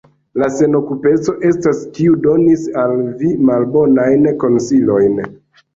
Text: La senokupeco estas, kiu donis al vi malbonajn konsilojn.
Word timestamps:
La 0.43 0.47
senokupeco 0.53 1.35
estas, 1.51 1.83
kiu 1.99 2.17
donis 2.25 2.67
al 2.87 2.97
vi 3.23 3.31
malbonajn 3.53 4.31
konsilojn. 4.47 5.27